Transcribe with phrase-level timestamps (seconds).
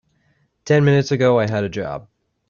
[0.65, 2.07] Ten minutes ago I had a job.